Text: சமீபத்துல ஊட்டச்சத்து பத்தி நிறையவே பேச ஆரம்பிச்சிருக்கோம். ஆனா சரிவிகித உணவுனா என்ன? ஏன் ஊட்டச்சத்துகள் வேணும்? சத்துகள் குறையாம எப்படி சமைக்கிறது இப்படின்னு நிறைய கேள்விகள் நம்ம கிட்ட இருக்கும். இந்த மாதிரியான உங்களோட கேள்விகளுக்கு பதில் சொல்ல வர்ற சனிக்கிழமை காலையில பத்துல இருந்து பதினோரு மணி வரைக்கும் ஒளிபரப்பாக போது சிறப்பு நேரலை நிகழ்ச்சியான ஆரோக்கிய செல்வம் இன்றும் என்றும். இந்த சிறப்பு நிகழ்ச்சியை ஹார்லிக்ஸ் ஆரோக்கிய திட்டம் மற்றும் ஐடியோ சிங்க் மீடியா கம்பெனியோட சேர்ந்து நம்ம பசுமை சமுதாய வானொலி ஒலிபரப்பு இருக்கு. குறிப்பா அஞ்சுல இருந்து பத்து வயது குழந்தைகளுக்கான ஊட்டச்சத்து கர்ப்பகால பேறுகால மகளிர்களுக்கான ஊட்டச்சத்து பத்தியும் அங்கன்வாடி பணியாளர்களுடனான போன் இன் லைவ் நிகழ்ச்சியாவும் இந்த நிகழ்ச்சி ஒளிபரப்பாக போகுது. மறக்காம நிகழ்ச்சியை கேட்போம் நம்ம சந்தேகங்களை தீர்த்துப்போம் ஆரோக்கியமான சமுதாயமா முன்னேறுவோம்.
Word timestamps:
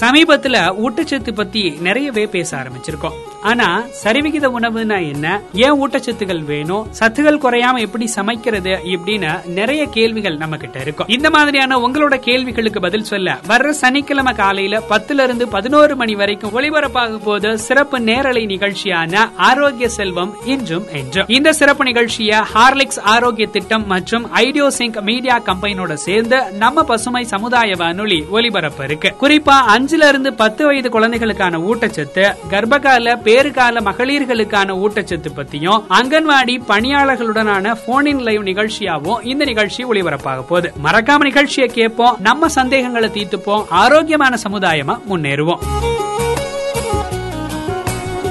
சமீபத்துல 0.00 0.56
ஊட்டச்சத்து 0.84 1.32
பத்தி 1.32 1.70
நிறையவே 1.80 2.26
பேச 2.26 2.56
ஆரம்பிச்சிருக்கோம். 2.56 3.14
ஆனா 3.42 3.82
சரிவிகித 4.04 4.46
உணவுனா 4.56 5.12
என்ன? 5.12 5.40
ஏன் 5.52 5.72
ஊட்டச்சத்துகள் 5.72 6.44
வேணும்? 6.44 6.86
சத்துகள் 7.00 7.42
குறையாம 7.42 7.78
எப்படி 7.78 8.06
சமைக்கிறது 8.06 8.70
இப்படின்னு 8.70 9.46
நிறைய 9.46 9.86
கேள்விகள் 9.86 10.36
நம்ம 10.36 10.56
கிட்ட 10.56 10.80
இருக்கும். 10.80 11.08
இந்த 11.08 11.30
மாதிரியான 11.30 11.78
உங்களோட 11.78 12.16
கேள்விகளுக்கு 12.16 12.80
பதில் 12.80 13.04
சொல்ல 13.04 13.38
வர்ற 13.48 13.68
சனிக்கிழமை 13.68 14.34
காலையில 14.34 14.82
பத்துல 14.90 15.22
இருந்து 15.22 15.48
பதினோரு 15.48 15.96
மணி 15.96 16.14
வரைக்கும் 16.14 16.54
ஒளிபரப்பாக 16.58 17.18
போது 17.18 17.58
சிறப்பு 17.58 18.00
நேரலை 18.00 18.44
நிகழ்ச்சியான 18.46 19.30
ஆரோக்கிய 19.36 19.88
செல்வம் 19.88 20.34
இன்றும் 20.44 20.86
என்றும். 20.92 21.28
இந்த 21.28 21.52
சிறப்பு 21.52 21.84
நிகழ்ச்சியை 21.84 22.38
ஹார்லிக்ஸ் 22.54 23.00
ஆரோக்கிய 23.00 23.46
திட்டம் 23.46 23.86
மற்றும் 23.86 24.32
ஐடியோ 24.32 24.70
சிங்க் 24.70 24.96
மீடியா 24.96 25.40
கம்பெனியோட 25.40 25.92
சேர்ந்து 25.94 26.52
நம்ம 26.52 26.82
பசுமை 26.82 27.24
சமுதாய 27.24 27.74
வானொலி 27.76 28.24
ஒலிபரப்பு 28.30 28.84
இருக்கு. 28.84 29.14
குறிப்பா 29.20 29.86
அஞ்சுல 29.88 30.08
இருந்து 30.08 30.34
பத்து 30.34 30.66
வயது 30.66 30.88
குழந்தைகளுக்கான 30.90 31.58
ஊட்டச்சத்து 31.58 32.24
கர்ப்பகால 32.50 33.14
பேறுகால 33.26 33.80
மகளிர்களுக்கான 33.88 34.74
ஊட்டச்சத்து 34.82 35.30
பத்தியும் 35.36 35.84
அங்கன்வாடி 35.88 36.54
பணியாளர்களுடனான 36.68 37.74
போன் 37.86 38.06
இன் 38.06 38.18
லைவ் 38.18 38.42
நிகழ்ச்சியாவும் 38.42 39.24
இந்த 39.24 39.44
நிகழ்ச்சி 39.44 39.84
ஒளிபரப்பாக 39.84 40.42
போகுது. 40.42 40.72
மறக்காம 40.84 41.18
நிகழ்ச்சியை 41.18 41.68
கேட்போம் 41.68 42.16
நம்ம 42.20 42.48
சந்தேகங்களை 42.48 43.10
தீர்த்துப்போம் 43.14 43.64
ஆரோக்கியமான 43.68 44.36
சமுதாயமா 44.48 44.98
முன்னேறுவோம். 45.10 45.62